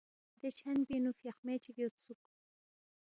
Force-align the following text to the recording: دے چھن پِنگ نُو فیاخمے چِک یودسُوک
دے 0.37 0.47
چھن 0.57 0.77
پِنگ 0.87 1.01
نُو 1.03 1.11
فیاخمے 1.19 1.55
چِک 1.63 1.75
یودسُوک 1.79 2.19